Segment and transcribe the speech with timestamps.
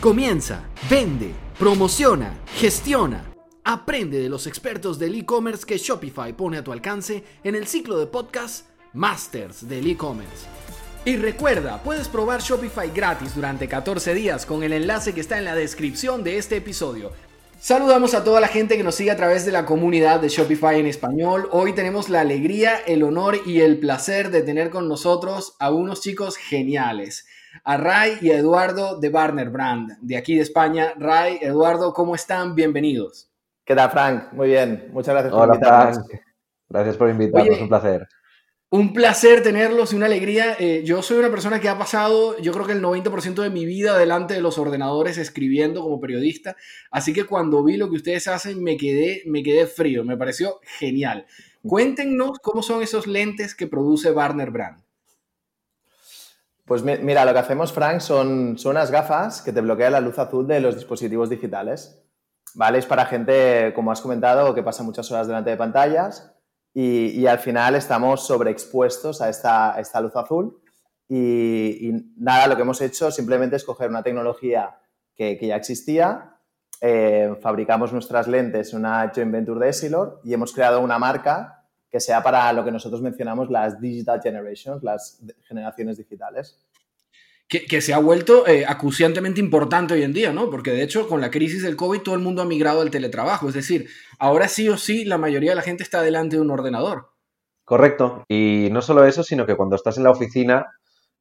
[0.00, 3.24] Comienza, vende, promociona, gestiona.
[3.64, 7.98] Aprende de los expertos del e-commerce que Shopify pone a tu alcance en el ciclo
[7.98, 10.44] de podcast Masters del e-commerce.
[11.06, 15.46] Y recuerda, puedes probar Shopify gratis durante 14 días con el enlace que está en
[15.46, 17.10] la descripción de este episodio.
[17.58, 20.78] Saludamos a toda la gente que nos sigue a través de la comunidad de Shopify
[20.78, 21.48] en español.
[21.52, 26.02] Hoy tenemos la alegría, el honor y el placer de tener con nosotros a unos
[26.02, 27.24] chicos geniales
[27.64, 30.94] a Ray y a Eduardo de Barner Brand, de aquí de España.
[30.96, 32.54] Ray, Eduardo, ¿cómo están?
[32.54, 33.30] Bienvenidos.
[33.64, 34.32] ¿Qué tal, Frank?
[34.32, 34.88] Muy bien.
[34.92, 36.06] Muchas gracias por invitarnos.
[36.68, 38.08] Gracias por invitarnos, un placer.
[38.68, 40.56] Un placer tenerlos y una alegría.
[40.58, 43.64] Eh, yo soy una persona que ha pasado, yo creo que el 90% de mi
[43.64, 46.56] vida delante de los ordenadores escribiendo como periodista.
[46.90, 50.04] Así que cuando vi lo que ustedes hacen, me quedé, me quedé frío.
[50.04, 51.26] Me pareció genial.
[51.62, 54.85] Cuéntenos cómo son esos lentes que produce Barner Brand.
[56.66, 60.18] Pues mira, lo que hacemos, Frank, son, son unas gafas que te bloquean la luz
[60.18, 62.02] azul de los dispositivos digitales.
[62.54, 62.78] ¿Vale?
[62.78, 66.32] Es para gente, como has comentado, que pasa muchas horas delante de pantallas
[66.74, 70.60] y, al final estamos sobreexpuestos a esta, esta luz azul.
[71.08, 74.78] Y, nada, lo que hemos hecho simplemente es coger una tecnología
[75.14, 76.36] que, ya existía,
[76.80, 81.55] eh, fabricamos nuestras lentes en una joint venture de Essilor y hemos creado una marca
[81.96, 86.58] que sea para lo que nosotros mencionamos las digital generations, las generaciones digitales.
[87.48, 90.50] Que, se ha vuelto eh, acuciantemente importante hoy en día, ¿no?
[90.50, 93.48] Porque de hecho con la crisis del COVID todo el mundo ha migrado al teletrabajo,
[93.48, 93.88] es decir,
[94.18, 97.12] ahora sí o sí la mayoría de la gente está delante de un ordenador.
[97.64, 100.66] Correcto, y no solo eso, sino que cuando estás en la oficina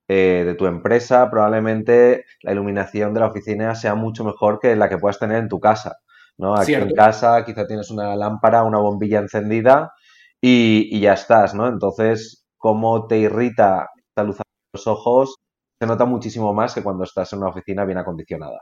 [0.10, 4.90] eh, de tu empresa, probablemente la iluminación de la oficina sea mucho mejor que la
[4.90, 6.00] que puedas tener en tu casa.
[6.38, 6.54] ¿no?
[6.54, 9.94] Aquí en casa quizá tienes una lámpara, una bombilla encendida
[10.48, 11.68] y, ya estás, ¿no?
[11.68, 14.44] Entonces, cómo te irrita esta luz a
[14.74, 15.36] los ojos
[15.80, 18.62] se nota muchísimo más que cuando estás en una oficina bien acondicionada.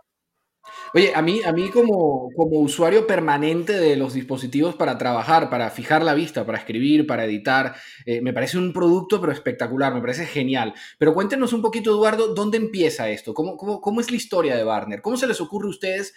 [0.95, 5.69] Oye, a mí, a mí como, como usuario permanente de los dispositivos para trabajar, para
[5.69, 10.01] fijar la vista, para escribir, para editar, eh, me parece un producto pero espectacular, me
[10.01, 10.73] parece genial.
[10.97, 13.33] Pero cuéntenos un poquito, Eduardo, ¿dónde empieza esto?
[13.33, 15.01] ¿Cómo, cómo, cómo es la historia de Barner?
[15.01, 16.13] ¿Cómo se les ocurre a ustedes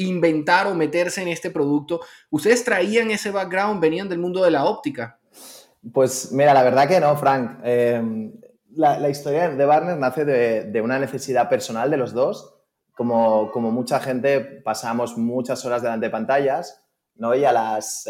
[0.00, 2.00] inventar o meterse en este producto?
[2.30, 5.18] ¿Ustedes traían ese background, venían del mundo de la óptica?
[5.92, 7.60] Pues mira, la verdad que no, Frank.
[7.64, 8.32] Em,
[8.72, 12.56] la, historia de Barnes nace de, una necesidad personal de los dos.
[12.94, 17.34] Como, como, mucha gente pasamos muchas horas delante de pantallas, ¿no?
[17.34, 18.06] Y a las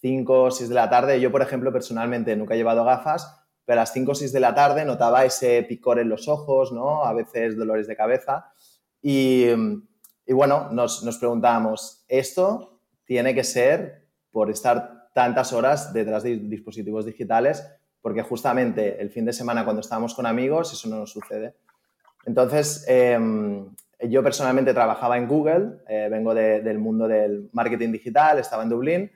[0.00, 3.80] 5 o 6 de la tarde, yo por ejemplo personalmente nunca he llevado gafas, pero
[3.80, 7.04] a las 5 o 6 de la tarde notaba ese picor en los ojos, ¿no?
[7.04, 8.52] A veces dolores de cabeza.
[9.00, 9.46] Y,
[10.26, 16.36] y bueno, nos, nos preguntábamos, ¿esto tiene que ser por estar tantas horas detrás de
[16.36, 17.66] dispositivos digitales?
[18.00, 21.54] Porque justamente el fin de semana cuando estábamos con amigos eso no nos sucede.
[22.26, 23.74] Entonces, em,
[24.08, 29.12] yo personalmente trabajaba en Google, eh, vengo del mundo del marketing digital, estaba en Dublín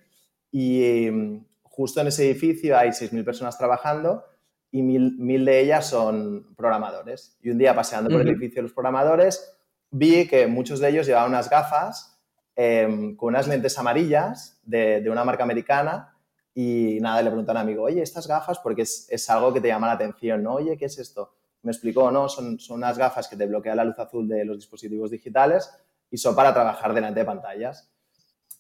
[0.51, 4.25] y em, justo en ese edificio hay 6.000 personas trabajando
[4.71, 7.39] y mil, de ellas son programadores.
[7.43, 9.58] Y un día paseando por el edificio de los programadores,
[9.91, 12.19] vi que muchos de ellos llevaban unas gafas
[12.57, 16.15] em, con unas lentes amarillas de, una marca americana
[16.55, 19.69] y nada, le pregunté a un amigo, oye, estas gafas, porque es, algo que te
[19.69, 20.55] llama la atención, ¿no?
[20.55, 21.35] Oye, ¿qué es esto?
[21.63, 24.57] Me explicó, no, son, son unas gafas que te bloquean la luz azul de los
[24.57, 25.71] dispositivos digitales
[26.11, 27.93] y son para trabajar delante de pantallas.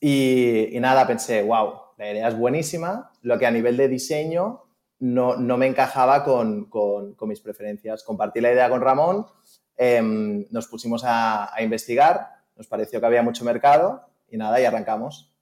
[0.00, 4.62] Y, nada, pensé, wow, la idea es buenísima, lo que a nivel de diseño
[5.00, 8.04] no, no me encajaba con, con, con, mis preferencias.
[8.04, 9.26] Compartí la idea con Ramón
[9.80, 15.32] Em, nos pusimos a, investigar, nos pareció que había mucho mercado y nada, y arrancamos.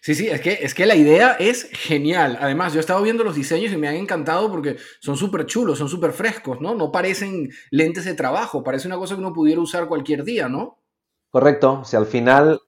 [0.00, 2.38] Sí, sí, es que, es que la idea es genial.
[2.40, 5.78] Además, yo he estado viendo los diseños y me han encantado porque son súper chulos,
[5.78, 6.74] son súper frescos, ¿no?
[6.74, 10.78] No parecen lentes de trabajo, parece una cosa que uno pudiera usar cualquier día, ¿no?
[11.28, 12.60] Correcto, si al final,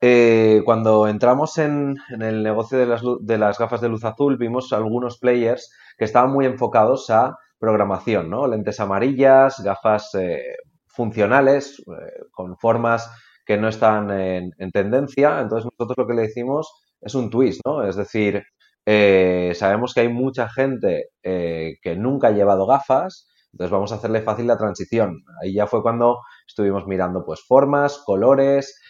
[0.00, 4.72] eh, cuando entramos en, el negocio de las, de las gafas de luz azul, vimos
[4.72, 8.48] algunos players que estaban muy enfocados a programación, ¿no?
[8.48, 13.08] Lentes amarillas, gafas eh, funcionales, eh, con formas
[13.46, 15.40] que no están en, tendencia.
[15.40, 17.84] Entonces nosotros lo que le decimos es un twist, ¿no?
[17.84, 18.42] Es decir,
[18.86, 24.22] eh, sabemos que hay mucha gente que nunca ha llevado gafas, entonces vamos a hacerle
[24.22, 25.22] fácil la transición.
[25.42, 28.80] Ahí ya fue cuando estuvimos mirando pues formas, colores,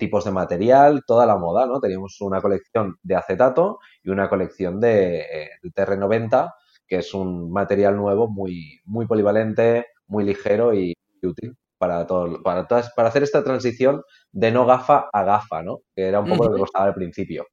[0.00, 1.80] tipos de material, toda la moda, ¿no?
[1.80, 6.50] Teníamos una colección de acetato y una colección de, de TR90
[6.90, 10.92] que es un material nuevo muy, muy polivalente, muy ligero y
[11.22, 14.02] útil para todo, para todas, para hacer esta transición
[14.32, 15.78] de no gafa a gafa, ¿no?
[15.94, 17.46] Que era un poco lo que costaba al principio.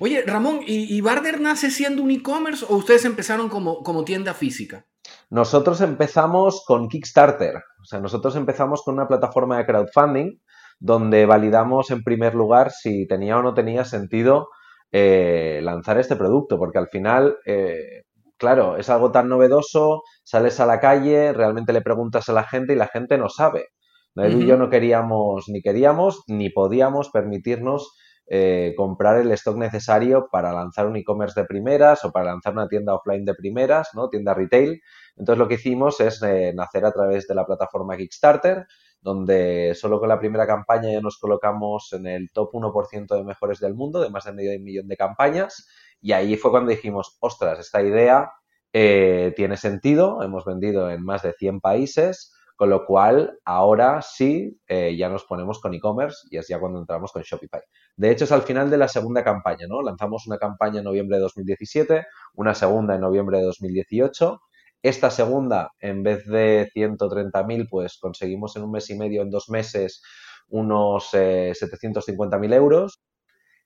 [0.00, 4.34] Oye, Ramón, ¿y, ¿y, Barder nace siendo un e-commerce o ustedes empezaron como, como tienda
[4.34, 4.84] física?
[5.30, 10.38] Nosotros empezamos con Kickstarter, o sea, nosotros empezamos con una plataforma de crowdfunding
[10.80, 14.48] donde validamos en primer lugar si tenía o no tenía sentido
[14.90, 18.04] eh, lanzar este producto, porque al final, eh,
[18.38, 22.72] claro, es algo tan novedoso, sales a la calle, realmente le preguntas a la gente
[22.72, 23.68] y la gente no sabe.
[24.16, 27.92] Y yo no queríamos, ni queríamos, ni podíamos permitirnos
[28.26, 32.68] eh, comprar el stock necesario para lanzar un e-commerce de primeras o para lanzar una
[32.68, 34.08] tienda offline de primeras, ¿no?
[34.10, 34.82] Tienda retail.
[35.16, 38.66] Entonces lo que hicimos es eh, nacer a través de la plataforma Kickstarter,
[39.00, 43.60] donde solo con la primera campaña ya nos colocamos en el top 1% de mejores
[43.60, 45.66] del mundo, de más de medio millón de campañas.
[46.00, 48.32] Y ahí fue cuando dijimos, ostras, esta idea
[48.72, 54.60] eh, tiene sentido, hemos vendido en más de 100 países, con lo cual, ahora sí,
[54.66, 57.60] eh, ya nos ponemos con e-commerce y es ya cuando entramos con Shopify.
[57.96, 59.80] De hecho, es al final de la segunda campaña, ¿no?
[59.80, 64.40] Lanzamos una campaña en noviembre de 2017, una segunda en noviembre de 2018.
[64.82, 69.48] Esta segunda, en vez de 130.000, pues conseguimos en un mes y medio, en dos
[69.50, 70.02] meses,
[70.48, 73.00] unos eh, 750.000 euros.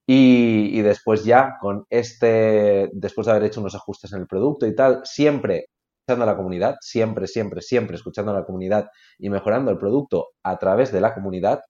[0.06, 4.74] Y, después ya con este, después de haber hecho unos ajustes en el producto y
[4.74, 5.66] tal, siempre
[6.00, 8.88] escuchando a la comunidad, siempre, siempre, siempre escuchando a la comunidad
[9.18, 11.60] y mejorando el producto a través de la comunidad,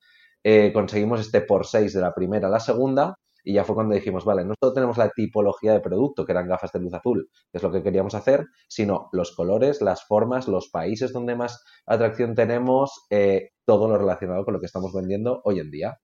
[0.43, 3.15] eh, conseguimos este por 6 de la primera a la segunda
[3.45, 6.49] y ya fue cuando dijimos, vale, no solo tenemos la tipología de producto, que eran
[6.49, 10.49] gafas de luz azul, que es lo que queríamos hacer, sino los colores, las formas,
[10.49, 15.41] los países donde más atracción tenemos, eh, todo lo relacionado con lo que estamos vendiendo
[15.45, 15.99] hoy en día.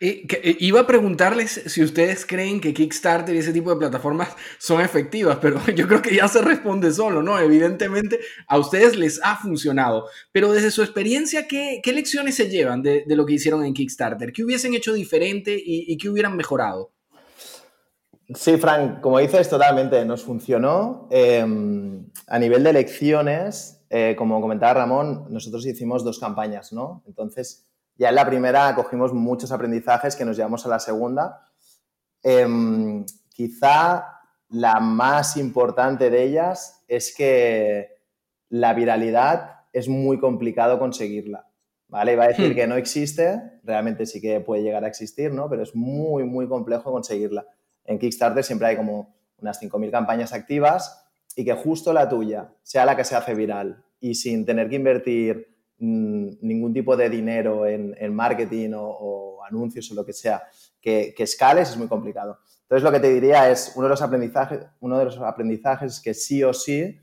[0.00, 4.30] Eh, eh, iba a preguntarles si ustedes creen que Kickstarter y ese tipo de plataformas
[4.58, 7.38] son efectivas, pero yo creo que ya se responde solo, ¿no?
[7.38, 12.82] Evidentemente a ustedes les ha funcionado, pero desde su experiencia, ¿qué, qué lecciones se llevan
[12.82, 14.32] de, de, lo que hicieron en Kickstarter?
[14.32, 16.92] ¿Qué hubiesen hecho diferente y, qué hubieran mejorado?
[18.34, 21.08] Sí, Frank, como dices, totalmente, nos funcionó.
[21.10, 21.44] Eh,
[22.26, 27.02] a nivel de lecciones, eh, como comentaba Ramón, nosotros hicimos dos campañas, ¿no?
[27.06, 27.67] Entonces,
[27.98, 31.44] ya en la primera cogimos muchos aprendizajes que nos llevamos a la segunda.
[32.22, 37.98] Eh, quizá la más importante de ellas es que
[38.48, 41.44] la viralidad es muy complicado conseguirla.
[41.88, 42.12] ¿Vale?
[42.12, 42.54] Iba a decir hmm.
[42.54, 45.48] que no existe, realmente sí que puede llegar a existir, ¿no?
[45.48, 47.46] Pero es muy, muy complejo conseguirla.
[47.84, 52.84] En Kickstarter siempre hay como unas 5.000 campañas activas y que justo la tuya sea
[52.84, 57.94] la que se hace viral y sin tener que invertir ningún tipo de dinero en,
[57.98, 60.42] en marketing o, o, anuncios o lo que sea,
[60.80, 62.38] que, que, escales es muy complicado.
[62.62, 66.00] Entonces, lo que te diría es, uno de los aprendizajes, uno de los aprendizajes es
[66.00, 66.98] que sí o sí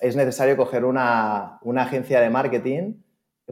[0.00, 2.94] es necesario coger una, una agencia de marketing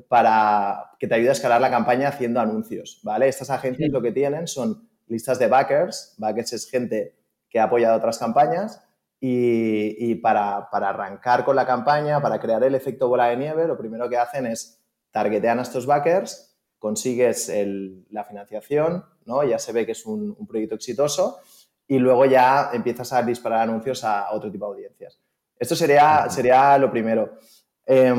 [0.09, 3.29] para que te ayude a escalar la campaña haciendo anuncios, ¿vale?
[3.29, 3.93] Estas agencias sí.
[3.93, 7.15] lo que tienen son listas de backers, backers es gente
[7.49, 8.83] que ha apoyado otras campañas
[9.25, 13.69] y, y para, para, arrancar con la campaña, para crear el efecto bola de nieve,
[13.69, 14.83] lo primero que hacen es
[15.13, 19.45] targetean a estos backers, consigues el, la financiación, ¿no?
[19.45, 21.39] ya se ve que es un, un, proyecto exitoso
[21.87, 25.21] y luego ya empiezas a disparar anuncios a, a otro tipo de audiencias.
[25.57, 27.39] Esto sería, sería lo primero.
[27.87, 28.13] Eh,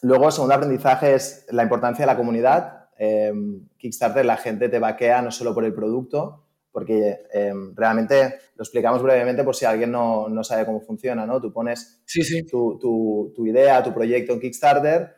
[0.00, 2.88] luego, segundo aprendizaje es la importancia de la comunidad.
[2.96, 3.30] Eh,
[3.76, 6.41] Kickstarter, la gente te vaquea no solo por el producto,
[6.72, 11.40] porque eh, realmente lo explicamos brevemente por si alguien no, no, sabe cómo funciona, ¿no?
[11.40, 12.44] Tú pones sí, sí.
[12.44, 15.14] Tu, tu, tu, idea, tu proyecto en Kickstarter,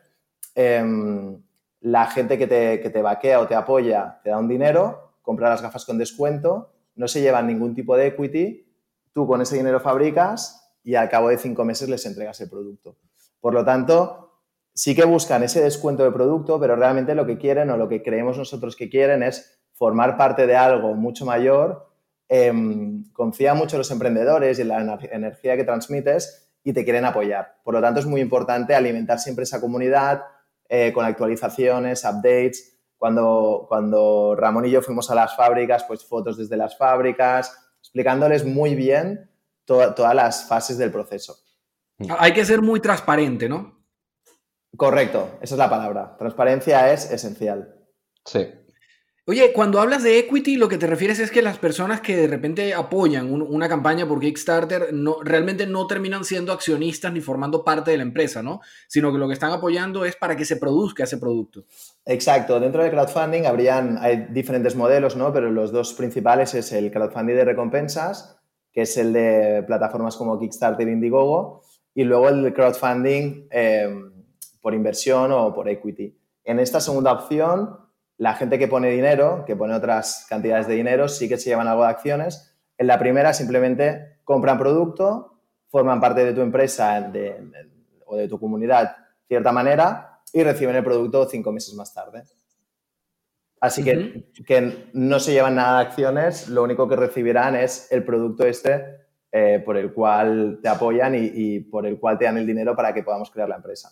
[0.53, 0.83] eh,
[1.79, 5.49] la gente que te, que te vaquea o te apoya te da un dinero, compra
[5.49, 8.65] las gafas con descuento, no se llevan ningún tipo de equity,
[9.13, 12.97] tú con ese dinero fabricas y al cabo de cinco meses les entregas el producto.
[13.39, 14.41] Por lo tanto,
[14.73, 18.03] sí que buscan ese descuento de producto, pero realmente lo que quieren o lo que
[18.03, 21.89] creemos nosotros que quieren es formar parte de algo mucho mayor,
[22.27, 22.51] eh,
[23.13, 27.57] confía mucho en los emprendedores y en la energía que transmites y te quieren apoyar.
[27.63, 30.23] Por lo tanto, es muy importante alimentar siempre esa comunidad
[30.67, 32.79] eh, con actualizaciones, updates.
[32.97, 38.45] Cuando, cuando Ramón y yo fuimos a las fábricas, pues fotos desde las fábricas, explicándoles
[38.45, 39.29] muy bien
[39.65, 41.35] to todas las fases del proceso.
[42.17, 43.85] Hay que ser muy transparente, ¿no?
[44.75, 46.15] Correcto, esa es la palabra.
[46.17, 47.75] Transparencia es esencial.
[48.25, 48.47] Sí.
[49.27, 52.27] Oye, cuando hablas de equity, lo que te refieres es que las personas que de
[52.27, 57.63] repente apoyan un, una campaña por Kickstarter no, realmente no terminan siendo accionistas ni formando
[57.63, 58.61] parte de la empresa, ¿no?
[58.87, 61.63] Sino que lo que están apoyando es para que se produzca ese producto.
[62.05, 62.59] Exacto.
[62.59, 65.33] Dentro del crowdfunding habrían, hay diferentes modelos, ¿no?
[65.33, 68.39] Pero los dos principales es el crowdfunding de recompensas,
[68.71, 71.63] que es el de plataformas como Kickstarter, Indiegogo,
[71.95, 73.89] y luego el crowdfunding eh,
[74.61, 76.15] por inversión o por equity.
[76.43, 77.84] En esta segunda opción,
[78.17, 81.67] la gente que pone dinero, que pone otras cantidades de dinero, sí que se llevan
[81.67, 82.55] algo de acciones.
[82.77, 85.35] En la primera simplemente compran producto
[85.67, 87.11] forman parte de tu empresa
[88.05, 92.23] o de tu comunidad de cierta manera y reciben el producto cinco meses más tarde.
[93.59, 98.05] Así que, que no se llevan nada de acciones, lo único que recibirán es el
[98.05, 102.45] producto este eh, por el cual te apoyan y, por el cual te dan el
[102.45, 103.89] dinero para que podamos crear la empresa.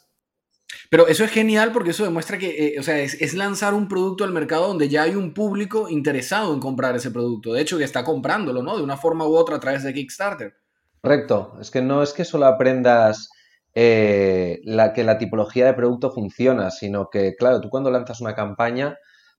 [0.94, 4.26] Pero eso es genial porque eso demuestra que, eh, o sea, es, lanzar un producto
[4.26, 7.52] al mercado donde ya hay un público interesado en comprar ese producto.
[7.52, 8.78] De hecho, que está comprándolo, ¿no?
[8.78, 10.54] De una forma u otra a través de Kickstarter.
[11.02, 11.58] Correcto.
[11.60, 13.32] Es que no es que solo aprendas
[13.74, 18.36] eh, la, que la tipología de producto funciona, sino que, claro, tú cuando lanzas una
[18.36, 18.96] campaña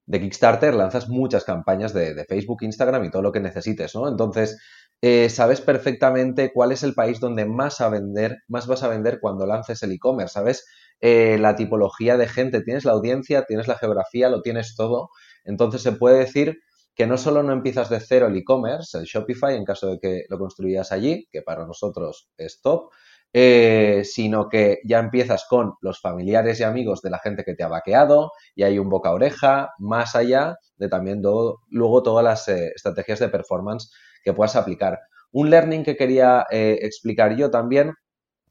[0.07, 4.09] de Kickstarter, lanzas muchas campañas de, Facebook, Instagram y todo lo que necesites, ¿no?
[4.09, 4.59] Entonces,
[5.01, 9.21] eh, sabes perfectamente cuál es el país donde más, a vender, más vas a vender
[9.21, 10.67] cuando lances el e-commerce, ¿sabes?
[11.07, 15.11] Eh, la tipología de gente, tienes la audiencia, tienes la geografía, lo tienes todo.
[15.45, 16.61] Entonces se puede decir
[16.95, 20.25] que no solo no empiezas de cero el e-commerce, el Shopify, en caso de que
[20.31, 22.89] lo construyas allí, que para nosotros es top,
[23.35, 27.65] eh, sino que ya empiezas con los familiares y amigos de la gente que te
[27.65, 32.73] ha vaqueado y hay un boca oreja, más allá de también luego todas las eh,
[32.75, 33.93] estrategias de performance
[34.23, 35.01] que puedas aplicar.
[35.33, 37.93] Un learning que quería explicar yo también,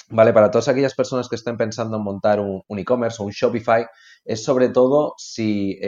[0.09, 0.33] ¿vale?
[0.33, 3.85] Para todas aquellas personas que estén pensando en montar un, e-commerce o un Shopify,
[4.25, 5.79] es sobre todo si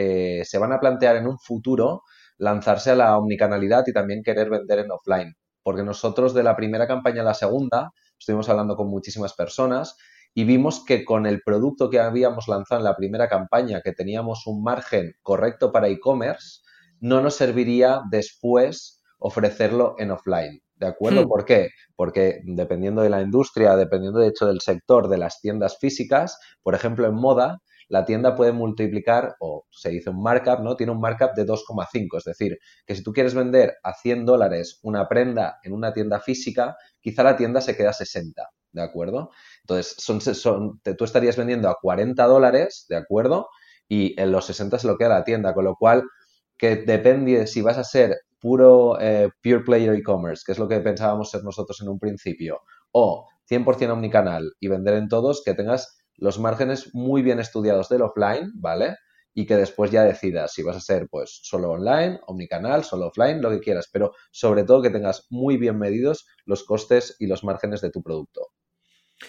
[0.44, 2.02] se van a plantear en un futuro
[2.38, 5.34] lanzarse a la omnicanalidad y también querer vender en offline.
[5.62, 9.96] Porque nosotros de la primera campaña a la segunda, estuvimos hablando con muchísimas personas
[10.34, 14.46] y vimos que con el producto que habíamos lanzado en la primera campaña, que teníamos
[14.46, 16.60] un margen correcto para e-commerce,
[17.00, 20.65] no nos serviría después ofrecerlo en offline.
[20.76, 21.24] ¿De acuerdo?
[21.24, 21.28] Hmm.
[21.28, 21.70] ¿Por qué?
[21.94, 26.74] Porque dependiendo de la industria, dependiendo de hecho del sector de las tiendas físicas, por
[26.74, 30.76] ejemplo en moda, la tienda puede multiplicar, o se dice un markup, ¿no?
[30.76, 32.18] Tiene un markup de 2,5.
[32.18, 36.20] Es decir, que si tú quieres vender a 100 dólares una prenda en una tienda
[36.20, 38.42] física, quizá la tienda se queda a 60,
[38.72, 39.30] ¿de acuerdo?
[39.62, 43.48] Entonces, son, son, tú estarías vendiendo a 40 dólares, ¿de acuerdo?
[43.88, 46.02] Y en los 60 se lo queda la tienda, con lo cual,
[46.58, 50.80] que depende si vas a ser puro eh, pure player e-commerce, que es lo que
[50.80, 52.60] pensábamos ser nosotros en un principio,
[52.92, 58.02] o 100% omnicanal y vender en todos, que tengas los márgenes muy bien estudiados del
[58.02, 58.96] offline, ¿vale?
[59.34, 63.42] Y que después ya decidas si vas a ser pues solo online, omnicanal, solo offline,
[63.42, 67.44] lo que quieras, pero sobre todo que tengas muy bien medidos los costes y los
[67.44, 68.48] márgenes de tu producto.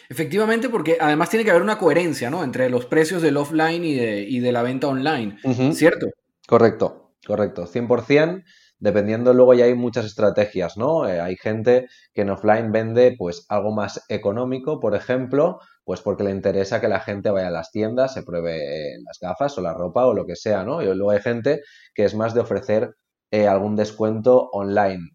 [0.09, 2.43] Efectivamente, porque además tiene que haber una coherencia, ¿no?
[2.43, 5.37] Entre los precios del offline y de, y de la venta online,
[5.73, 6.07] ¿cierto?
[6.45, 8.43] Correcto, correcto, 100%.
[8.79, 11.07] Dependiendo luego ya hay muchas estrategias, ¿no?
[11.07, 16.23] Eh, hay gente que en offline vende pues algo más económico, por ejemplo, pues porque
[16.23, 19.73] le interesa que la gente vaya a las tiendas, se pruebe las gafas o la
[19.73, 20.81] ropa o lo que sea, ¿no?
[20.81, 21.61] Y luego hay gente
[21.95, 22.93] que es más de ofrecer
[23.31, 25.09] eh, algún descuento online,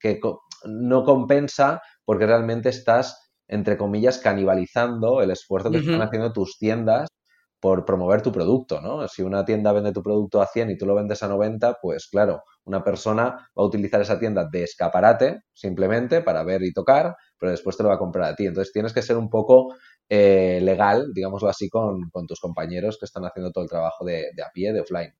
[0.00, 0.20] que
[0.64, 7.08] no compensa porque realmente estás, entre comillas, canibalizando el esfuerzo que están haciendo tus tiendas
[7.60, 9.06] por promover tu producto, ¿no?
[9.08, 12.08] Si una tienda vende tu producto a 100 y tú lo vendes a 90, pues
[12.08, 17.16] claro, una persona va a utilizar esa tienda de escaparate simplemente para ver y tocar,
[17.38, 18.46] pero después te lo va a comprar a ti.
[18.46, 19.74] Entonces tienes que ser un poco
[20.08, 24.50] eh, legal, digámoslo así, con, tus compañeros que están haciendo todo el trabajo de, a
[24.52, 25.12] pie, de offline.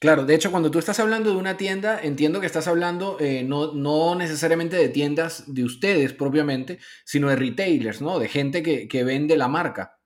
[0.00, 3.42] Claro, de hecho, cuando tú estás hablando de una tienda, entiendo que estás hablando eh,
[3.42, 8.20] no, no, necesariamente de tiendas de ustedes propiamente, sino de retailers, ¿no?
[8.20, 9.97] De gente que, que vende la marca.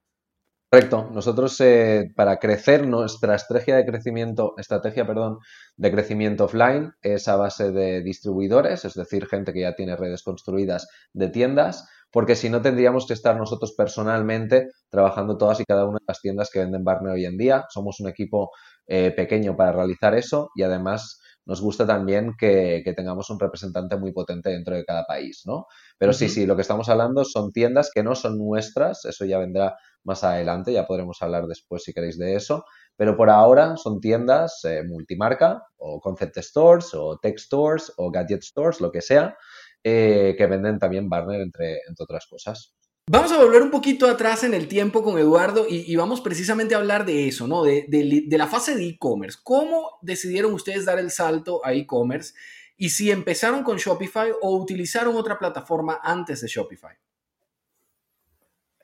[0.73, 1.11] Correcto.
[1.12, 5.37] Nosotros, eh, para crecer, nuestra estrategia de crecimiento, estrategia, perdón,
[5.76, 10.23] de crecimiento offline es a base de distribuidores, es decir, gente que ya tiene redes
[10.23, 15.85] construidas de tiendas, porque si no tendríamos que estar nosotros personalmente trabajando todas y cada
[15.85, 17.67] una de las tiendas que venden Barne hoy en día.
[17.69, 18.50] Somos un equipo
[18.87, 24.13] eh, pequeño para realizar eso y además nos gusta también que, tengamos un representante muy
[24.13, 25.67] potente dentro de cada país, ¿no?
[25.99, 29.39] Pero sí, sí, lo que estamos hablando son tiendas que no son nuestras, eso ya
[29.39, 32.65] vendrá más adelante, ya podremos hablar después si queréis de eso,
[32.97, 38.43] pero por ahora son tiendas eh, multimarca o concept stores o tech stores o gadget
[38.43, 39.37] stores, lo que sea,
[39.85, 42.75] eh, que venden también Barner, entre, entre otras cosas.
[43.11, 46.78] Vamos a volver un poquito atrás en el tiempo con Eduardo y, vamos precisamente a
[46.78, 47.64] hablar de eso, ¿no?
[47.64, 47.87] De,
[48.30, 49.38] la fase de e-commerce.
[49.42, 52.35] ¿Cómo decidieron ustedes dar el salto a e-commerce?
[52.76, 56.97] Y si empezaron con Shopify o utilizaron otra plataforma antes de Shopify.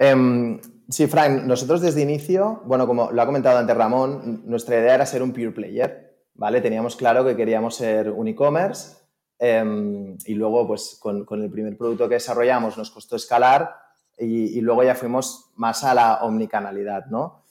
[0.00, 4.94] Em, sí, Frank, nosotros desde inicio, bueno, como lo ha comentado antes Ramón, nuestra idea
[4.94, 6.60] era ser un pure player, ¿vale?
[6.60, 8.98] Teníamos claro que queríamos ser un e-commerce
[9.38, 13.72] Em, y luego, pues con, el primer producto que desarrollamos nos costó escalar
[14.18, 17.44] y, luego ya fuimos más a la omnicanalidad, ¿no?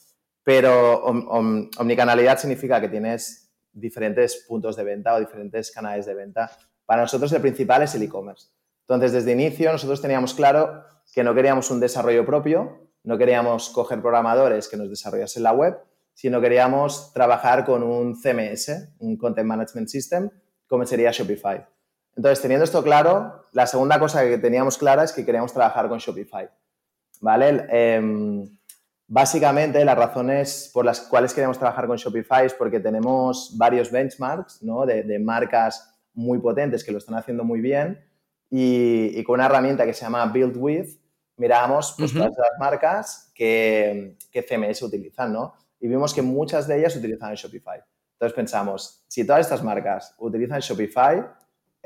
[0.43, 6.51] Pero omnicanalidad significa que tienes diferentes puntos de venta o diferentes canales de venta.
[6.85, 8.47] Para nosotros el principal es el e-commerce.
[8.81, 10.83] Entonces, desde inicio nosotros teníamos claro
[11.13, 15.77] que no queríamos un desarrollo propio, no queríamos coger programadores que nos desarrollasen la web,
[16.13, 20.29] sino queríamos trabajar con un CMS, un Content Management System,
[20.67, 21.65] como sería Shopify.
[22.17, 25.99] Entonces, teniendo esto claro, la segunda cosa que teníamos clara es que queríamos trabajar con
[25.99, 26.49] Shopify.
[27.21, 27.65] ¿Vale?
[27.69, 28.57] Em,
[29.07, 34.63] básicamente, las razones por las cuales queríamos trabajar con Shopify es porque tenemos varios benchmarks
[34.63, 34.85] ¿no?
[34.85, 38.03] de, marcas muy potentes que lo están haciendo muy bien
[38.49, 40.97] y, con una herramienta que se llama Build With,
[41.35, 45.53] miramos pues, todas las marcas que, que CMS utilizan, ¿no?
[45.79, 47.79] Y vimos que muchas de ellas utilizan Shopify.
[48.13, 51.23] Entonces pensamos, si todas estas marcas utilizan Shopify,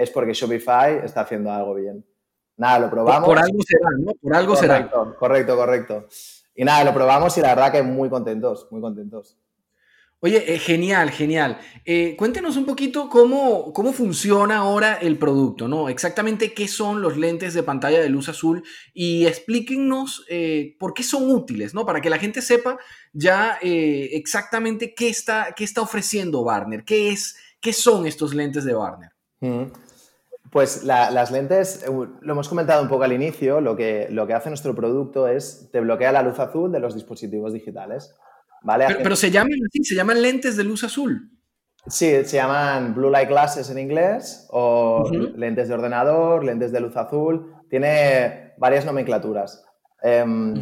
[0.02, 2.06] es porque Shopify está haciendo algo bien.
[2.58, 3.28] Nada, lo probamos.
[3.28, 4.14] Por, algo será, ¿no?
[4.22, 4.90] Por algo será.
[5.18, 6.08] Correcto, correcto.
[6.56, 9.38] Y nada, lo probamos y la verdad que muy contentos, muy contentos.
[10.24, 11.58] Oye, eh, genial, genial.
[11.84, 15.90] Eh, cuéntenos un poquito cómo, cómo funciona ahora el producto, ¿no?
[15.90, 18.62] Exactamente qué son los lentes de pantalla de luz azul
[18.94, 21.88] y explíquenos eh, por qué son útiles, ¿no?
[21.88, 22.78] Para que la gente sepa
[23.14, 28.76] ya exactamente qué está, qué está ofreciendo Barner, qué, es, qué son estos lentes de
[28.76, 29.10] Barner.
[30.52, 34.50] Pues las lentes, lo hemos comentado un poco al inicio, lo que, lo que hace
[34.50, 38.14] nuestro producto es te bloquea la luz azul de los dispositivos digitales.
[39.02, 41.32] Pero, se llaman así, se llaman lentes de luz azul.
[41.88, 46.96] Sí, se llaman blue light glasses en inglés o lentes de ordenador, lentes de luz
[46.96, 47.56] azul.
[47.70, 49.66] Tiene varias nomenclaturas.
[50.04, 50.54] Em,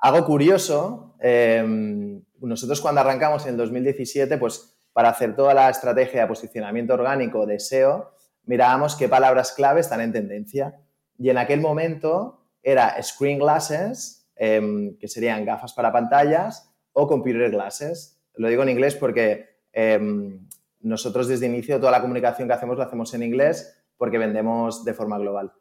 [0.00, 6.22] algo curioso, em, nosotros cuando arrancamos en el 2017, pues para hacer toda la estrategia
[6.22, 8.10] de posicionamiento orgánico de SEO,
[8.44, 10.80] mirábamos qué palabras clave están en tendencia.
[11.18, 17.50] Y en aquel momento era screen glasses, em, que serían gafas para pantallas, o computer
[17.50, 18.20] glasses.
[18.34, 20.48] Lo digo en inglés porque em,
[20.80, 24.94] nosotros desde inicio toda la comunicación que hacemos la hacemos en inglés porque vendemos de
[24.94, 25.52] forma global.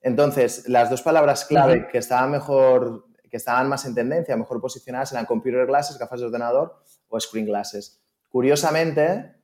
[0.00, 5.12] Entonces, las dos palabras clave que estaban mejor, que estaban más en tendencia, mejor posicionadas
[5.12, 8.00] eran computer glasses, gafas de ordenador o screen glasses.
[8.28, 9.41] Curiosamente,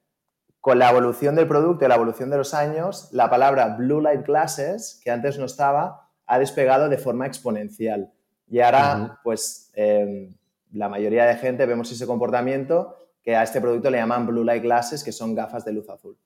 [0.68, 4.26] con la evolución del producto y la evolución de los años, la palabra blue light
[4.26, 8.12] glasses, que antes no estaba, ha despegado de forma exponencial.
[8.46, 10.34] Y ahora, pues, em,
[10.72, 14.62] la mayoría de gente vemos ese comportamiento que a este producto le llaman blue light
[14.62, 16.18] glasses, que son gafas de luz azul.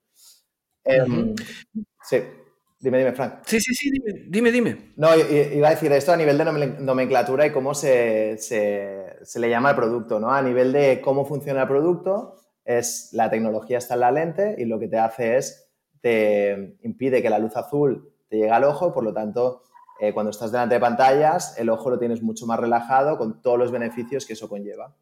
[0.82, 1.36] Em,
[2.02, 2.16] sí,
[2.80, 3.44] dime, dime, Frank.
[3.46, 3.90] Sí, sí, sí,
[4.26, 4.92] dime, dime.
[4.96, 6.44] No, iba a decir esto a nivel de
[6.80, 8.40] nomenclatura y cómo se,
[9.36, 10.32] le llama al producto, ¿no?
[10.32, 14.64] A nivel de cómo funciona el producto, es la tecnología está en la lente y
[14.64, 15.68] lo que te hace es,
[16.00, 19.62] te impide que la luz azul te llegue al ojo, por lo tanto,
[20.00, 23.58] eh, cuando estás delante de pantallas, el ojo lo tienes mucho más relajado con todos
[23.58, 24.96] los beneficios que eso conlleva.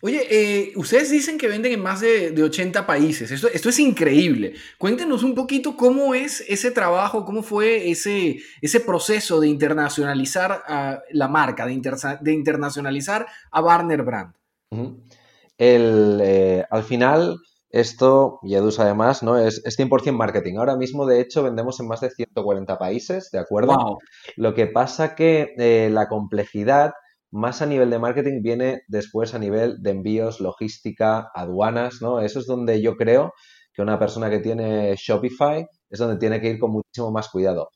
[0.00, 3.30] Oye, eh, ustedes dicen que venden en más de, 80 países.
[3.30, 4.54] Esto, esto, es increíble.
[4.78, 11.02] Cuéntenos un poquito cómo es ese trabajo, cómo fue ese, ese proceso de internacionalizar a
[11.10, 11.78] la marca, de,
[12.22, 14.34] de internacionalizar a Warner Brand.
[15.60, 17.36] El, eh, al final,
[17.68, 19.36] esto, y Edus además, ¿no?
[19.36, 20.56] Es, es 100% marketing.
[20.56, 23.98] Ahora mismo, de hecho, vendemos en más de 140 países, ¿de acuerdo?
[24.36, 26.92] Lo que pasa que eh, la complejidad,
[27.30, 32.20] más a nivel de marketing, viene después a nivel de envíos, logística, aduanas, ¿no?
[32.20, 33.34] Eso es donde yo creo
[33.74, 37.68] que una persona que tiene Shopify es donde tiene que ir con muchísimo más cuidado.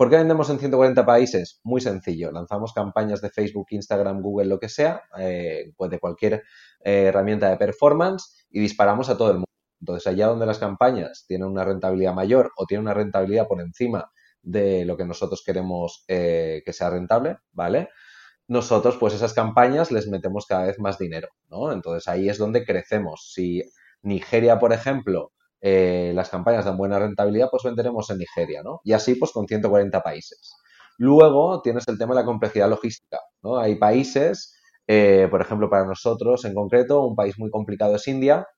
[0.00, 1.60] ¿Por qué vendemos en 140 países?
[1.62, 2.32] Muy sencillo.
[2.32, 6.42] Lanzamos campañas de Facebook, Instagram, Google, lo que sea, eh, pues de cualquier
[6.82, 9.50] eh, herramienta de performance y disparamos a todo el mundo.
[9.78, 14.10] Entonces, allá donde las campañas tienen una rentabilidad mayor o tienen una rentabilidad por encima
[14.40, 17.90] de lo que nosotros queremos eh, que sea rentable, ¿vale?
[18.48, 21.72] Nosotros, pues esas campañas les metemos cada vez más dinero, ¿no?
[21.72, 23.30] Entonces ahí es donde crecemos.
[23.34, 23.62] Si
[24.00, 28.80] Nigeria, por ejemplo, eh, las campañas dan buena rentabilidad, pues venderemos en Nigeria, ¿no?
[28.84, 30.54] Y así, pues con 140 países.
[30.98, 33.58] Luego tienes el tema de la complejidad logística, ¿no?
[33.58, 34.54] Hay países
[34.92, 38.48] eh, por ejemplo, para nosotros en concreto, un país muy complicado es India,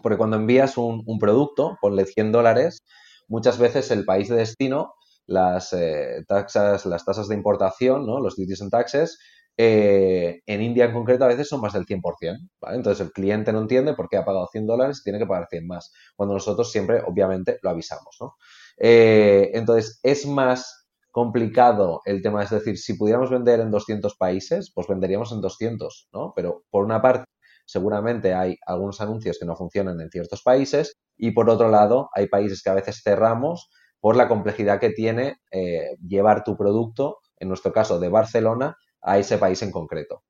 [0.00, 2.84] porque cuando envías un, producto, ponle 100 dólares,
[3.26, 4.94] muchas veces el país de destino,
[5.26, 8.20] las eh, taxas, las tasas de importación, ¿no?
[8.20, 9.18] los duties and taxes,
[9.56, 12.50] eh, en India en concreto a veces son más del 100%.
[12.60, 12.76] ¿vale?
[12.76, 15.48] Entonces el cliente no entiende por qué ha pagado 100 dólares y tiene que pagar
[15.48, 18.16] 100 más, cuando nosotros siempre, obviamente, lo avisamos.
[18.20, 18.34] ¿no?
[18.76, 24.88] entonces es más complicado el tema, es decir, si pudiéramos vender en 200 países, pues
[24.88, 26.32] venderíamos en 200, ¿no?
[26.34, 27.26] Pero por una parte,
[27.64, 32.26] seguramente hay algunos anuncios que no funcionan en ciertos países y por otro lado, hay
[32.26, 37.46] países que a veces cerramos por la complejidad que tiene eh, llevar tu producto, en
[37.46, 40.24] nuestro caso de Barcelona, a ese país en concreto.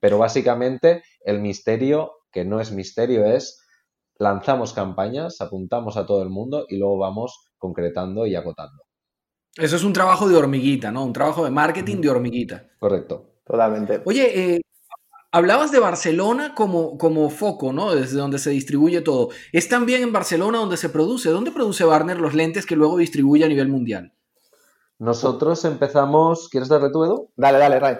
[0.00, 3.64] pero básicamente el misterio, que no es misterio, es
[4.18, 8.84] lanzamos campañas, apuntamos a todo el mundo y luego vamos concretando y acotando.
[9.56, 11.04] Eso es un trabajo de hormiguita, ¿no?
[11.04, 12.68] Un trabajo de marketing de hormiguita.
[12.78, 13.40] Correcto.
[13.44, 14.02] Totalmente.
[14.04, 14.60] Oye, eh,
[15.32, 17.94] hablabas de Barcelona como, como foco, ¿no?
[17.94, 19.30] Desde donde se distribuye todo.
[19.52, 21.30] ¿Es también en Barcelona donde se produce?
[21.30, 24.12] ¿Dónde produce Barner los lentes que luego distribuye a nivel mundial?
[24.98, 26.48] Nosotros empezamos.
[26.48, 27.30] ¿Quieres darle tu Edu?
[27.36, 27.96] Dale, dale, Ray.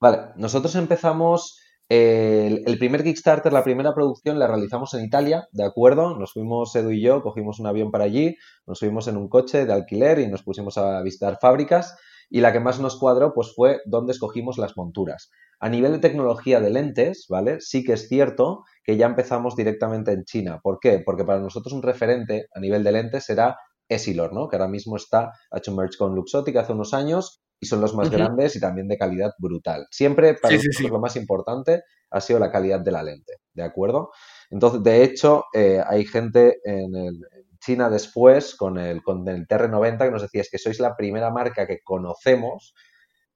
[0.00, 1.60] Vale, nosotros empezamos.
[1.90, 6.16] el, primer Kickstarter, la primera producción, la realizamos en Italia, ¿de acuerdo?
[6.16, 8.36] Nos fuimos Edu y yo, cogimos un avión para allí,
[8.66, 11.98] nos subimos en un coche de alquiler y nos pusimos a visitar fábricas.
[12.30, 15.30] Y la que más nos cuadró, pues fue dónde escogimos las monturas.
[15.58, 17.60] A nivel de tecnología de lentes, ¿vale?
[17.60, 20.60] Sí que es cierto que ya empezamos directamente en China.
[20.62, 21.02] ¿Por qué?
[21.04, 23.56] Porque para nosotros un referente a nivel de lentes será
[23.88, 24.48] Essilor, ¿no?
[24.48, 27.94] Que ahora mismo está, ha hecho merge con Luxottica hace unos años y son los
[27.94, 29.86] más grandes y también de calidad brutal.
[29.90, 30.92] Siempre para Sí, sí, nosotros sí.
[30.92, 34.10] lo más importante ha sido la calidad de la lente, ¿de acuerdo?
[34.50, 39.46] Entonces, de hecho, eh, hay gente en, el- en China después con el, con el
[39.46, 42.74] TR90 que nos decía es que sois la primera marca que conocemos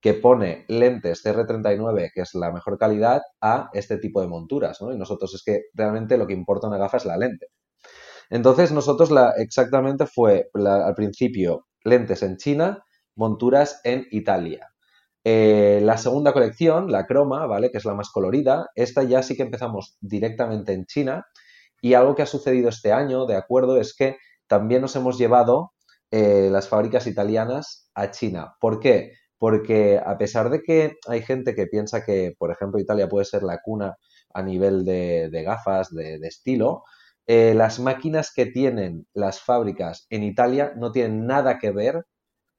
[0.01, 4.93] que pone lentes CR39, que es la mejor calidad, a este tipo de monturas, ¿no?
[4.93, 7.49] Y nosotros es que realmente lo que importa una gafa es la lente.
[8.31, 12.85] Entonces nosotros la, exactamente fue la- al principio lentes en China,
[13.17, 14.71] monturas en Italia.
[15.25, 17.71] Eh, la segunda colección, la croma, ¿vale?
[17.71, 21.27] Que es la más colorida, esta ya sí que empezamos directamente en China
[21.81, 25.73] y algo que ha sucedido este año, de acuerdo, es que también nos hemos llevado
[26.11, 28.55] eh, las fábricas italianas a China.
[28.61, 29.13] ¿Por qué?
[29.39, 33.43] Porque a pesar de que hay gente que piensa que, por ejemplo, Italia puede ser
[33.43, 33.97] la cuna
[34.33, 36.85] a nivel de, gafas, de, de estilo,
[37.27, 42.05] eh, las máquinas que tienen las fábricas en Italia no tienen nada que ver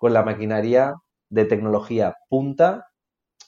[0.06, 0.94] con la maquinaria
[1.32, 2.86] de tecnología punta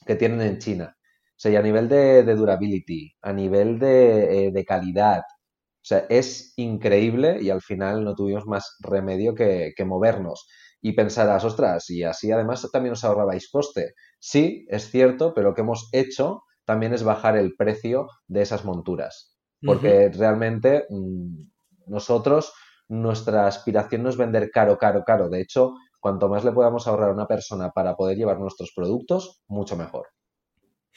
[0.04, 0.96] que tienen en China.
[0.96, 5.84] O sea, y a nivel de, de durability, a nivel de, eh, de calidad, o
[5.88, 10.48] sea, es increíble y al final no tuvimos más remedio que, que movernos.
[10.82, 13.94] Y pensarás, ostras, y así además también os ahorrabais coste.
[14.18, 18.64] Sí, es cierto, pero lo que hemos hecho también es bajar el precio de esas
[18.64, 19.38] monturas.
[19.64, 21.38] Porque realmente mm,
[21.86, 22.52] nosotros,
[22.88, 25.28] nuestra aspiración no es vender caro, caro, caro.
[25.28, 29.42] De hecho, cuanto más le podamos ahorrar a una persona para poder llevar nuestros productos,
[29.48, 30.08] mucho mejor.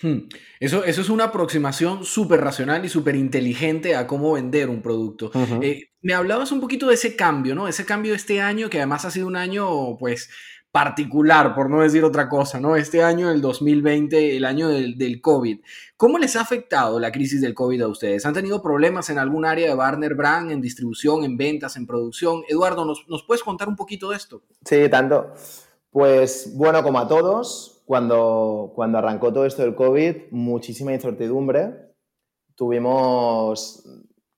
[0.01, 0.29] Hmm.
[0.59, 5.31] Eso, eso es una aproximación súper racional y súper inteligente a cómo vender un producto.
[5.61, 7.67] Eh, me hablabas un poquito de ese cambio, ¿no?
[7.67, 10.29] Ese cambio de este año, que además ha sido un año, pues,
[10.71, 12.75] particular, por no decir otra cosa, ¿no?
[12.77, 15.59] Este año, el 2020, el año del, del COVID.
[15.97, 18.25] ¿Cómo les ha afectado la crisis del COVID a ustedes?
[18.25, 22.43] ¿Han tenido problemas en algún área de Barner Brand, en distribución, en ventas, en producción?
[22.47, 24.43] Eduardo, ¿nos, nos puedes contar un poquito de esto?
[24.65, 25.33] Sí, tanto.
[25.89, 31.73] Pues bueno, como a todos, cuando, cuando arrancó todo esto del COVID, muchísima incertidumbre.
[32.55, 33.83] Tuvimos,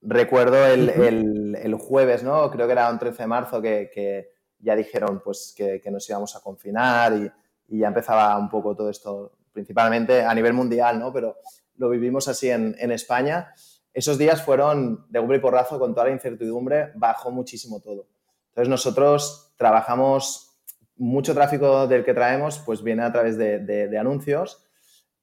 [0.02, 2.50] recuerdo el, el- el jueves, ¿no?
[2.50, 4.33] Creo que era un 13 de marzo que, que
[4.64, 7.32] ya dijeron pues, que, nos íbamos a confinar y,
[7.76, 11.12] ya empezaba un poco todo esto, principalmente a nivel mundial, ¿no?
[11.12, 11.38] Pero
[11.78, 13.52] lo vivimos así en, España.
[13.94, 18.06] Esos días fueron de golpe y porrazo con toda la incertidumbre, bajó muchísimo todo.
[18.50, 20.52] Entonces nosotros trabajamos,
[20.98, 24.64] mucho tráfico del que traemos pues viene a través de, de- de anuncios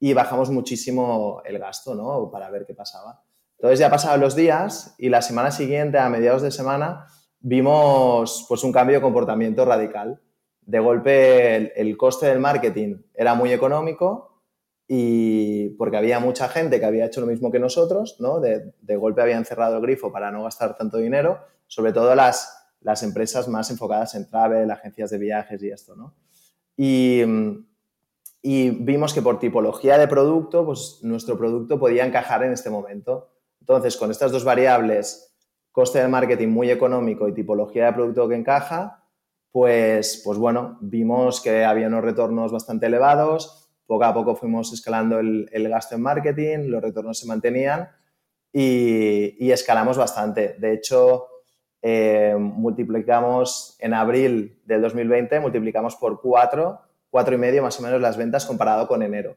[0.01, 2.31] y bajamos muchísimo el gasto, ¿no?
[2.33, 3.23] Para ver qué pasaba.
[3.59, 7.07] Entonces ya pasaban los días y la semana siguiente, a mediados de semana,
[7.41, 10.21] vimos pues un cambio de comportamiento radical.
[10.63, 14.43] De golpe el, coste del marketing era muy económico
[14.87, 18.41] y porque había mucha gente que había hecho lo mismo que nosotros, ¿no?
[18.41, 22.61] De, de golpe habían cerrado el grifo para no gastar tanto dinero, sobre todo las,
[22.81, 26.15] las empresas más enfocadas en travel, agencias de viajes y esto, ¿no?
[26.77, 27.23] Y,
[28.43, 33.33] y vimos que por tipología de producto, pues nuestro producto podía encajar en este momento.
[33.61, 35.30] Entonces, con estas dos variables,
[35.73, 39.05] coste de marketing muy económico y tipología de producto que encaja,
[39.53, 45.19] pues, pues bueno, vimos que había unos retornos bastante elevados, poco a poco fuimos escalando
[45.19, 47.89] el, el gasto en marketing, los retornos se mantenían
[48.53, 50.55] y, y escalamos bastante.
[50.59, 51.27] De hecho,
[51.83, 58.01] eh, multiplicamos en abril del 2020, multiplicamos por cuatro, cuatro y medio más o menos
[58.01, 59.37] las ventas comparado con enero.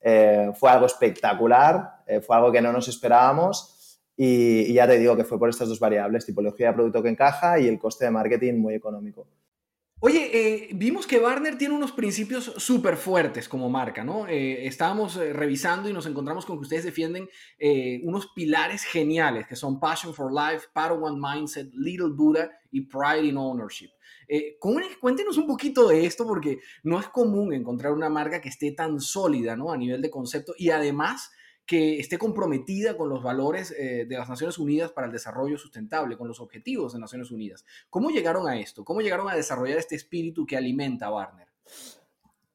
[0.00, 3.70] Eh, fue algo espectacular, eh, fue algo que no nos esperábamos
[4.16, 7.58] y, ya te digo que fue por estas dos variables, tipología de producto que encaja
[7.58, 9.26] y el coste de marketing muy económico.
[10.06, 14.28] Oye, eh, vimos que Barner tiene unos principios súper fuertes como marca, ¿no?
[14.28, 17.26] Eh, estábamos eh, revisando y nos encontramos con que ustedes defienden
[18.02, 23.38] unos pilares geniales que son Passion for Life, Padawan Mindset, Little Buddha y Pride in
[23.38, 23.88] Ownership.
[25.00, 29.00] Cuéntenos un poquito de esto porque no es común encontrar una marca que esté tan
[29.00, 29.72] sólida, ¿no?
[29.72, 31.30] A nivel de concepto y además
[31.66, 36.16] que esté comprometida con los valores eh, de las Naciones Unidas para el desarrollo sustentable,
[36.16, 37.64] con los objetivos de Naciones Unidas.
[37.88, 38.84] ¿Cómo llegaron a esto?
[38.84, 41.48] ¿Cómo llegaron a desarrollar este espíritu que alimenta a Warner?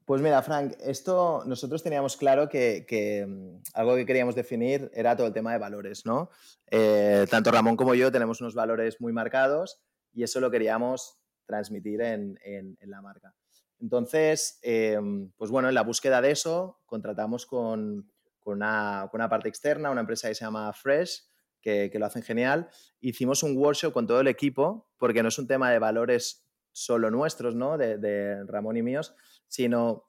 [0.06, 5.28] Pues mira, Frank, esto nosotros teníamos claro que, mm, algo que queríamos definir era todo
[5.28, 6.32] el tema de valores, ¿no?
[6.66, 12.02] Eh, tanto Ramón como yo tenemos unos valores muy marcados y eso lo queríamos transmitir
[12.02, 12.40] en,
[12.82, 13.36] la marca.
[13.80, 18.12] Entonces, em, pues bueno, en la búsqueda de eso, contratamos con,
[18.50, 21.24] una, parte externa, una empresa que se llama Fresh,
[21.62, 22.70] que, lo hacen genial.
[23.02, 27.12] Hicimos un workshop con todo el equipo, porque no es un tema de valores solo
[27.12, 27.78] nuestros, ¿no?
[27.78, 29.16] de Ramón y míos,
[29.48, 30.06] sino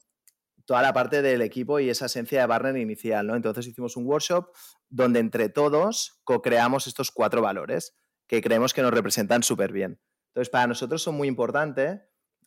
[0.71, 3.35] toda la parte del equipo y esa esencia de Barner inicial, ¿no?
[3.35, 4.51] Entonces hicimos un workshop
[4.89, 7.97] donde entre todos co-creamos estos cuatro valores
[8.29, 10.01] que creemos que nos representan súper bien.
[10.29, 12.03] Entonces, para nosotros son muy importantes,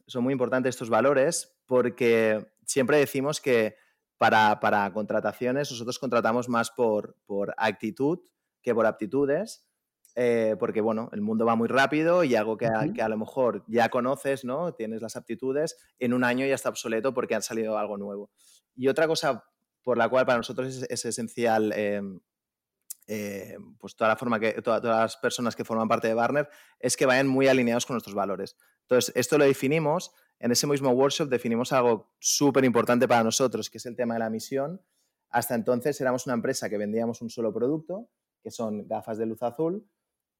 [0.07, 3.75] son muy importantes estos valores porque siempre decimos que
[4.23, 8.19] para, para contrataciones nosotros contratamos más por, por actitud
[8.61, 9.67] que por aptitudes
[10.15, 13.89] eh, porque bueno, el mundo va muy rápido y algo que a, lo mejor ya
[13.89, 14.73] conoces, ¿no?
[14.73, 18.29] Tienes las aptitudes, en un año ya está obsoleto porque ha salido algo nuevo.
[18.75, 19.43] Y otra cosa
[19.81, 22.19] por la cual para nosotros es, esencial em,
[23.07, 26.47] eh, pues toda la forma que todas las personas que forman parte de Barner
[26.79, 28.55] es que vayan muy alineados con nuestros valores.
[28.81, 30.11] Entonces, esto lo definimos,
[30.43, 34.19] en ese mismo workshop definimos algo súper importante para nosotros, que es el tema de
[34.19, 34.81] la misión.
[35.29, 38.09] Hasta entonces éramos una empresa que vendíamos un solo producto,
[38.41, 39.87] que son gafas de luz azul,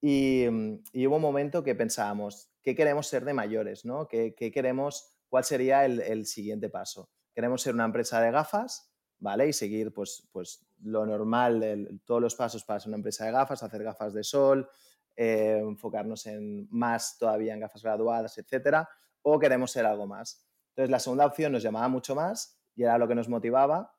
[0.04, 3.86] Mm, y, hubo un momento que pensábamos, ¿qué queremos ser de mayores?
[3.86, 4.08] ¿no?
[4.08, 7.10] ¿Qué, queremos, ¿Cuál sería el, siguiente paso?
[7.34, 8.92] ¿Queremos ser una empresa de gafas?
[9.20, 9.48] ¿Vale?
[9.48, 13.63] Y seguir pues, pues lo normal, todos los pasos para ser una empresa de gafas,
[13.63, 14.68] hacer gafas de sol,
[15.16, 18.89] eh, enfocarnos en más todavía en gafas graduadas, etcétera,
[19.24, 20.46] o queremos ser algo más.
[20.70, 23.96] Entonces, la segunda opción nos llamaba mucho más y era lo que nos motivaba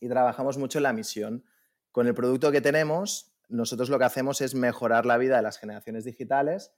[0.00, 1.44] y trabajamos mucho en la misión.
[1.92, 5.58] Con el producto que tenemos, nosotros lo que hacemos es mejorar la vida de las
[5.58, 6.74] generaciones digitales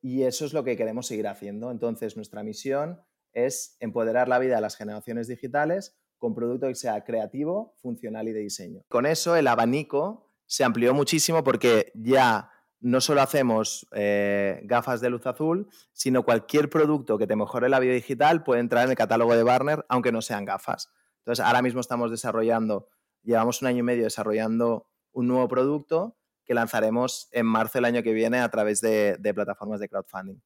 [0.00, 1.70] y eso es lo que queremos seguir haciendo.
[1.70, 7.04] Entonces, nuestra misión es empoderar la vida de las generaciones digitales con producto que sea
[7.04, 8.82] creativo, funcional y de diseño.
[8.88, 15.10] Con eso, el abanico se amplió muchísimo porque ya no solo hacemos eh, gafas de
[15.10, 18.96] luz azul, sino cualquier producto que te mejore la vida digital puede entrar en el
[18.96, 20.92] catálogo de Barner, aunque no sean gafas.
[21.18, 22.88] Entonces, ahora mismo estamos desarrollando,
[23.22, 28.02] llevamos un año y medio desarrollando un nuevo producto que lanzaremos en marzo del año
[28.02, 30.40] que viene a través de, plataformas de crowdfunding.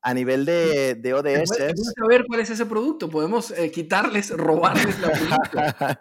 [0.00, 1.48] A nivel de, de ODS...
[1.48, 3.08] ¿Podemos saber cuál es ese producto?
[3.08, 6.00] ¿Podemos eh, quitarles, robarles la producto?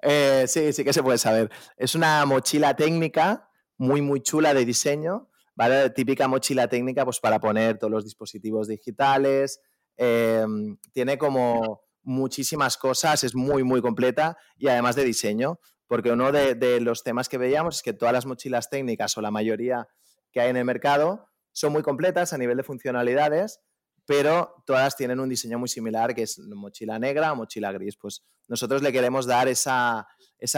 [0.00, 1.50] Eh, sí, sí que se puede saber.
[1.76, 5.90] Es una mochila técnica muy, muy chula de diseño, ¿vale?
[5.90, 9.60] Típica mochila técnica pues, para poner todos los dispositivos digitales.
[9.96, 16.32] Em, tiene como muchísimas cosas, es muy, muy completa y además de diseño porque uno
[16.32, 19.88] de, los temas que veíamos es que todas las mochilas técnicas o la mayoría
[20.32, 23.60] que hay en el mercado son muy completas a nivel de funcionalidades,
[24.06, 27.96] pero todas tienen un diseño muy similar, que es mochila negra o mochila gris.
[27.96, 30.06] Pues nosotros le queremos dar esa,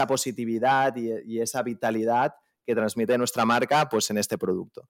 [0.07, 2.33] positividad y, y, esa vitalidad
[2.67, 4.89] que transmite nuestra marca pues, en este producto.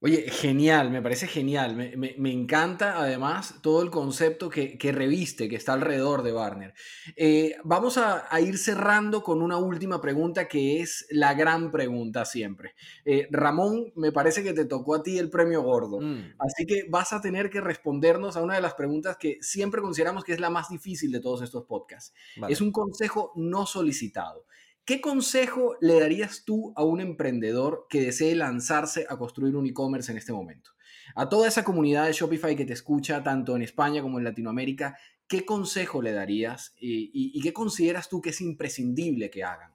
[0.00, 1.74] Oye, genial, me parece genial.
[1.74, 6.74] Me, encanta además todo el concepto que, reviste, que está alrededor de Barner.
[7.16, 12.74] Eh, vamos a, ir cerrando con una última pregunta que es la gran pregunta siempre.
[13.04, 16.00] Eh, Ramón, me parece que te tocó a ti el premio gordo.
[16.00, 16.34] Mm.
[16.38, 20.22] Así que vas a tener que respondernos a una de las preguntas que siempre consideramos
[20.22, 22.14] que es la más difícil de todos estos podcasts.
[22.48, 24.44] Es un consejo no solicitado.
[24.88, 30.10] ¿Qué consejo le darías tú a un emprendedor que desee lanzarse a construir un e-commerce
[30.10, 30.70] en este momento?
[31.14, 34.96] A toda esa comunidad de Shopify que te escucha, tanto en España como en Latinoamérica,
[35.26, 39.74] ¿qué consejo le darías y, qué consideras tú que es imprescindible que hagan?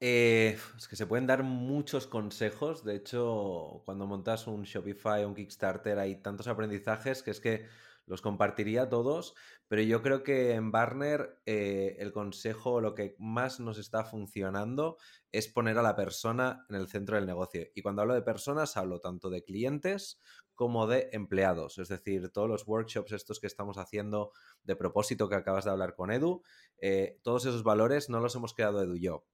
[0.00, 2.84] Eh, es que se pueden dar muchos consejos.
[2.84, 7.66] De hecho, cuando montas un Shopify o un Kickstarter hay tantos aprendizajes que es que
[8.04, 9.34] los compartiría todos,
[9.68, 14.96] pero yo creo que en Barner eh, el consejo, lo que más nos está funcionando
[15.32, 17.66] es poner a la persona en el centro del negocio.
[17.74, 20.20] Y cuando hablo de personas, hablo tanto de clientes
[20.54, 21.78] como de empleados.
[21.78, 24.30] Es decir, todos los workshops estos que estamos haciendo
[24.62, 26.42] de propósito que acabas de hablar con Edu,
[26.78, 29.26] eh, todos esos valores no los hemos creado Edu yo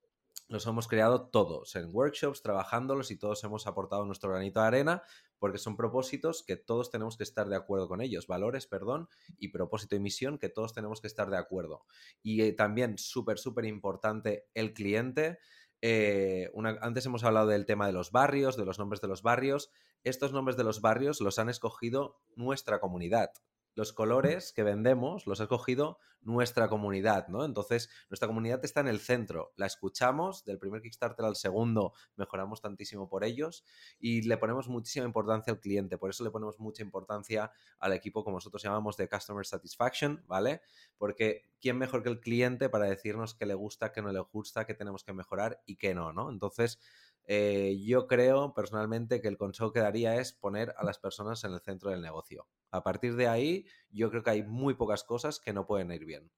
[0.52, 5.02] los hemos creado todos en workshops, trabajándolos y todos hemos aportado nuestro granito de arena
[5.38, 9.48] porque son propósitos que todos tenemos que estar de acuerdo con ellos, valores, perdón, y
[9.48, 11.84] propósito y misión que todos tenemos que estar de acuerdo.
[12.22, 15.38] Y eh, también súper, súper importante el cliente.
[15.80, 19.72] Eh, antes hemos hablado del tema de los barrios, de los nombres de los barrios.
[20.04, 23.32] Estos nombres de los barrios los han escogido nuestra comunidad.
[23.74, 27.44] Los colores que vendemos los ha escogido nuestra comunidad, ¿no?
[27.44, 32.60] Entonces, nuestra comunidad está en el centro, la escuchamos, del primer Kickstarter al segundo mejoramos
[32.60, 33.64] tantísimo por ellos
[33.98, 38.24] y le ponemos muchísima importancia al cliente, por eso le ponemos mucha importancia al equipo,
[38.24, 40.62] como nosotros llamamos, de Customer Satisfaction, ¿vale?
[40.96, 44.64] Porque ¿quién mejor que el cliente para decirnos qué le gusta, qué no le gusta,
[44.66, 46.30] qué tenemos que mejorar y qué no, ¿no?
[46.30, 46.78] Entonces,
[47.26, 51.52] eh, yo creo personalmente que el consejo que daría es poner a las personas en
[51.52, 52.46] el centro del negocio.
[52.70, 56.04] A partir de ahí, yo creo que hay muy pocas cosas que no pueden ir
[56.04, 56.30] bien.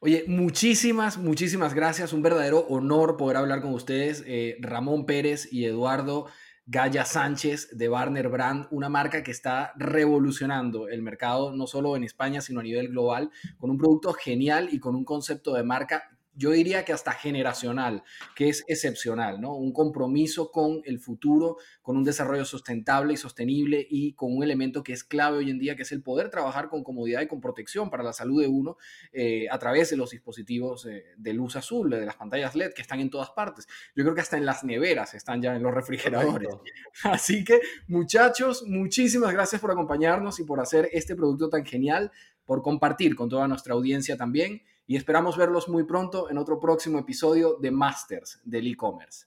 [0.00, 2.12] Oye, muchísimas, muchísimas gracias.
[2.12, 6.26] Un verdadero honor poder hablar con ustedes, eh, Ramón Pérez y Eduardo
[6.66, 12.04] Gaya Sánchez de Barner Brand, una marca que está revolucionando el mercado no solo en
[12.04, 16.13] España, sino a nivel global, con un producto genial y con un concepto de marca
[16.36, 18.02] yo diría que hasta generacional,
[18.34, 19.54] que es excepcional, ¿no?
[19.54, 24.82] Un compromiso con el futuro, con un desarrollo sustentable y sostenible y con un elemento
[24.82, 27.40] que es clave hoy en día, que es el poder trabajar con comodidad y con
[27.40, 28.76] protección para la salud de uno
[29.12, 32.82] eh, a través de los dispositivos eh, de luz azul, de las pantallas LED que
[32.82, 33.66] están en todas partes.
[33.94, 36.48] Yo creo que hasta en las neveras están ya en los refrigeradores.
[37.04, 42.10] Así que, muchachos, muchísimas gracias por acompañarnos y por hacer este producto tan genial,
[42.44, 46.98] por compartir con toda nuestra audiencia también y esperamos verlos muy pronto en otro próximo
[46.98, 49.26] episodio de Masters del e-commerce.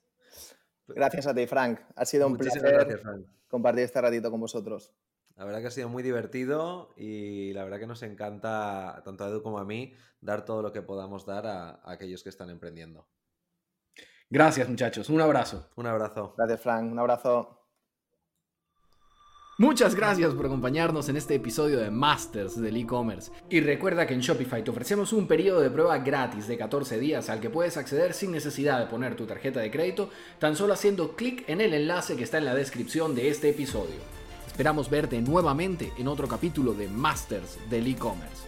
[0.87, 1.79] Gracias a ti, Frank.
[1.95, 3.01] Ha sido un placer
[3.47, 4.93] compartir este ratito con vosotros.
[5.35, 9.29] La verdad que ha sido muy divertido y la verdad que nos encanta, tanto a
[9.29, 13.07] Edu como a mí, dar todo lo que podamos dar a aquellos que están emprendiendo.
[14.29, 15.09] Gracias, muchachos.
[15.09, 15.69] Un abrazo.
[15.75, 16.33] Un abrazo.
[16.37, 16.91] Gracias, Frank.
[16.91, 17.56] Un abrazo.
[19.59, 23.31] Muchas gracias por acompañarnos en este episodio de Masters del e-commerce.
[23.49, 27.27] Y recuerda que en Shopify te ofrecemos un periodo de prueba gratis de 14 días
[27.31, 31.15] al que puedes acceder sin necesidad de poner tu tarjeta de crédito, tan solo haciendo
[31.15, 33.95] clic en el enlace que está en la descripción de este episodio.
[34.45, 38.46] Esperamos verte nuevamente en otro capítulo de Masters del e-commerce.